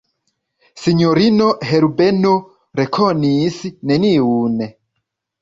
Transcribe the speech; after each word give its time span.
Sinjorino 0.85 1.49
Herbeno 1.73 2.33
rekonis 2.81 3.61
neniun. 3.93 4.59